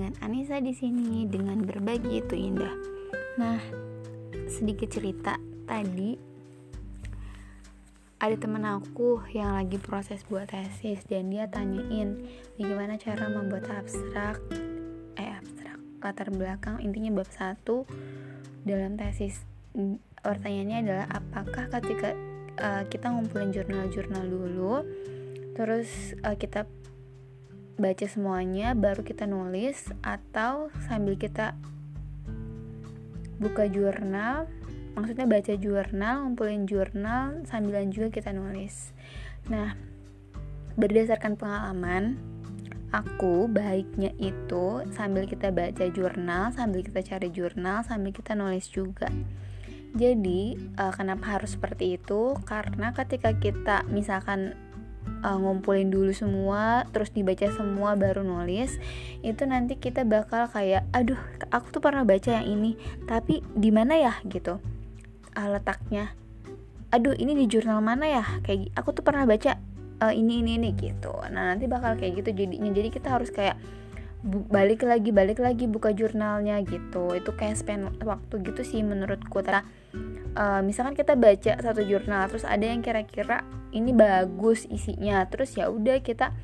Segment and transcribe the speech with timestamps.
[0.00, 2.72] bersama di sini dengan berbagi itu indah.
[3.36, 3.60] Nah,
[4.48, 5.36] sedikit cerita.
[5.68, 6.16] Tadi
[8.18, 12.18] ada temen aku yang lagi proses buat tesis dan dia tanyain
[12.56, 14.40] bagaimana cara membuat abstrak?
[15.20, 15.78] Eh abstrak.
[16.02, 17.84] Latar belakang intinya bab satu
[18.64, 19.44] dalam tesis.
[20.24, 22.16] Pertanyaannya adalah apakah ketika
[22.58, 24.82] uh, kita ngumpulin jurnal-jurnal dulu
[25.54, 26.66] terus uh, kita
[27.80, 31.56] baca semuanya baru kita nulis atau sambil kita
[33.40, 34.44] buka jurnal
[34.92, 38.92] maksudnya baca jurnal ngumpulin jurnal sambilan juga kita nulis.
[39.48, 39.72] Nah
[40.76, 42.20] berdasarkan pengalaman
[42.92, 49.08] aku baiknya itu sambil kita baca jurnal sambil kita cari jurnal sambil kita nulis juga.
[49.90, 52.38] Jadi uh, kenapa harus seperti itu?
[52.46, 54.54] Karena ketika kita misalkan
[55.22, 58.80] uh, ngumpulin dulu semua terus dibaca semua baru nulis
[59.20, 61.18] itu nanti kita bakal kayak aduh
[61.52, 64.14] aku tuh pernah baca yang ini tapi di mana ya?
[64.26, 64.60] gitu.
[65.36, 66.12] Uh, letaknya
[66.90, 68.24] aduh ini di jurnal mana ya?
[68.42, 69.56] Kayak aku tuh pernah baca
[70.02, 71.14] uh, ini ini ini gitu.
[71.30, 72.70] Nah nanti bakal kayak gitu jadinya.
[72.74, 73.54] Jadi kita harus kayak
[74.24, 77.16] balik lagi balik lagi buka jurnalnya gitu.
[77.16, 79.40] Itu kayak spend waktu gitu sih menurutku.
[79.40, 79.64] Karena
[80.36, 85.70] uh, misalkan kita baca satu jurnal terus ada yang kira-kira ini bagus isinya terus ya
[85.70, 86.34] udah kita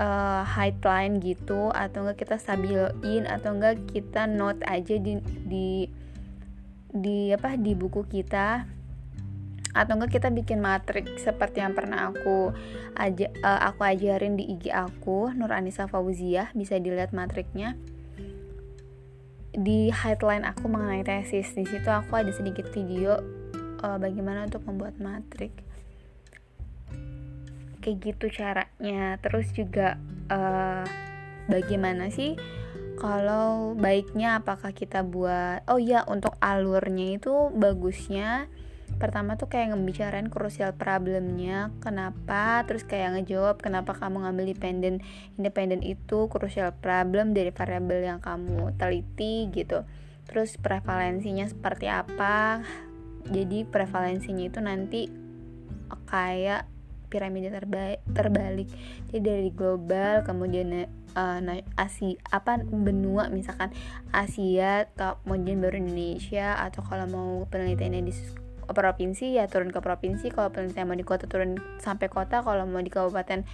[0.00, 5.68] uh, highline gitu atau enggak kita stabilin atau enggak kita note aja di di
[6.92, 8.68] di apa di buku kita
[9.72, 12.52] atau enggak kita bikin matrik seperti yang pernah aku
[12.92, 17.80] aja uh, aku ajarin di IG aku Nur Anissa Fauziah bisa dilihat matriknya.
[19.52, 23.20] Di headline aku mengenai tesis di situ aku ada sedikit video
[23.84, 25.52] uh, bagaimana untuk membuat matrik.
[27.80, 29.16] Kayak gitu caranya.
[29.20, 30.84] Terus juga uh,
[31.48, 32.36] bagaimana sih
[33.00, 38.46] kalau baiknya apakah kita buat oh ya untuk alurnya itu bagusnya
[39.02, 42.62] pertama tuh kayak ngebicarain krusial problemnya kenapa?
[42.70, 45.02] Terus kayak ngejawab kenapa kamu ngambil dependent
[45.34, 49.82] independen itu krusial problem dari variabel yang kamu teliti gitu.
[50.30, 52.62] Terus prevalensinya seperti apa?
[53.26, 55.10] Jadi prevalensinya itu nanti
[56.06, 56.70] kayak
[57.10, 58.68] piramida terbalik, terbalik.
[59.10, 60.86] Jadi dari global kemudian
[61.18, 61.40] uh,
[61.76, 63.74] Asia apa benua misalkan
[64.14, 68.14] Asia kemudian baru Indonesia atau kalau mau penelitiannya di
[68.72, 70.28] provinsi ya turun ke provinsi.
[70.32, 72.44] Kalau penelitian mau di kota turun sampai kota.
[72.44, 73.44] Kalau mau di kabupaten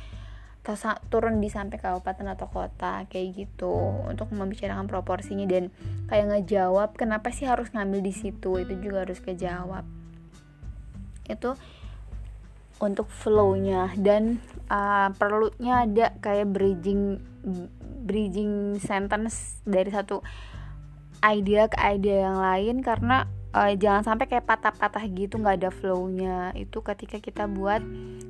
[1.09, 3.73] turun di sampai kabupaten atau kota kayak gitu.
[4.05, 5.73] Untuk membicarakan proporsinya dan
[6.13, 8.61] kayak ngejawab kenapa sih harus ngambil di situ?
[8.61, 9.85] Itu juga harus kejawab.
[11.29, 11.57] Itu
[12.79, 14.39] untuk flownya dan
[14.71, 17.19] uh, perlunya ada kayak bridging
[18.07, 20.23] bridging sentence dari satu
[21.25, 22.77] idea ke idea yang lain.
[22.85, 26.53] Karena uh, jangan sampai kayak patah-patah gitu nggak ada flownya.
[26.57, 27.81] Itu ketika kita buat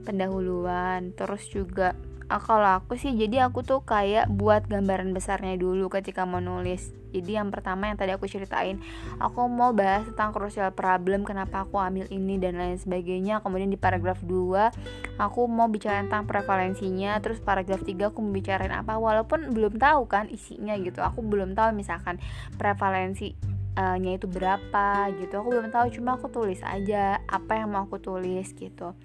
[0.07, 1.15] pendahuluan.
[1.15, 1.95] Terus juga
[2.31, 6.95] uh, kalau aku sih jadi aku tuh kayak buat gambaran besarnya dulu ketika mau nulis.
[7.09, 8.85] Jadi yang pertama yang tadi aku ceritain
[9.17, 13.41] aku mau bahas tentang crucial problem kenapa aku ambil ini dan lain sebagainya.
[13.41, 17.17] Kemudian di paragraf 2 aku mau bicara tentang prevalensinya.
[17.25, 19.01] Terus paragraf 3 aku mau bicarain apa.
[19.01, 21.01] Walaupun belum tahu kan isinya gitu.
[21.01, 22.21] Aku belum tahu misalkan
[22.61, 25.39] prevalensi nya itu berapa gitu.
[25.39, 28.99] Aku belum tahu cuma aku tulis aja apa yang mau aku tulis gitu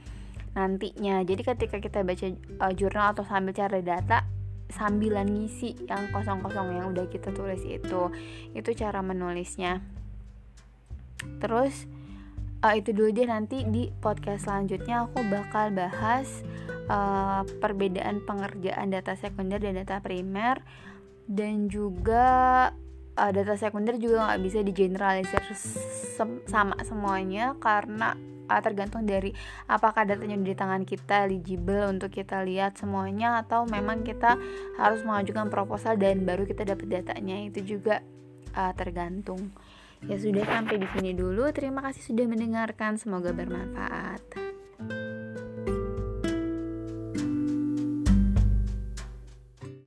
[0.53, 1.21] nantinya.
[1.25, 2.25] Jadi ketika kita baca
[2.61, 4.25] uh, jurnal atau sambil cari data
[4.73, 8.09] sambilan ngisi yang kosong-kosong yang udah kita tulis itu
[8.57, 9.81] itu cara menulisnya.
[11.41, 11.85] Terus
[12.65, 16.41] uh, itu dulu deh nanti di podcast selanjutnya aku bakal bahas
[16.89, 20.61] uh, perbedaan pengerjaan data sekunder dan data primer
[21.29, 22.71] dan juga
[23.17, 28.17] uh, data sekunder juga nggak bisa digeneralisir sem sama semuanya karena
[28.49, 29.31] uh, tergantung dari
[29.69, 34.35] apakah datanya di tangan kita eligible untuk kita lihat semuanya atau memang kita
[34.79, 37.39] harus mengajukan proposal dan baru kita dapat datanya.
[37.47, 38.03] Itu juga
[38.55, 39.53] uh, tergantung.
[40.03, 41.47] Ya sudah sampai di sini dulu.
[41.55, 42.99] Terima kasih sudah mendengarkan.
[42.99, 44.42] Semoga bermanfaat